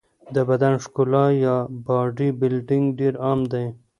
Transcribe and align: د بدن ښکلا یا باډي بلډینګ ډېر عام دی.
د 0.35 0.37
بدن 0.49 0.73
ښکلا 0.83 1.25
یا 1.45 1.55
باډي 1.85 2.29
بلډینګ 2.39 2.85
ډېر 2.99 3.13
عام 3.25 3.39
دی. 3.51 3.65